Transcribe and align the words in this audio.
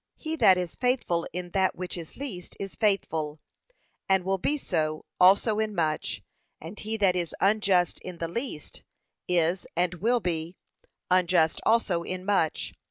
He 0.17 0.35
that 0.37 0.57
is 0.57 0.73
faithful 0.75 1.27
in 1.31 1.51
that 1.51 1.75
which 1.75 1.95
is 1.95 2.17
least 2.17 2.57
is 2.59 2.73
faithful, 2.73 3.39
and 4.09 4.23
will 4.23 4.39
be 4.39 4.57
so, 4.57 5.05
also 5.19 5.59
in 5.59 5.75
much; 5.75 6.23
and 6.59 6.79
he 6.79 6.97
that 6.97 7.15
is 7.15 7.35
unjust 7.39 7.99
in 7.99 8.17
the 8.17 8.27
least, 8.27 8.83
is, 9.27 9.67
and 9.75 9.93
will 10.01 10.19
be, 10.19 10.57
unjust 11.11 11.61
also 11.67 12.01
in 12.01 12.25
much. 12.25 12.73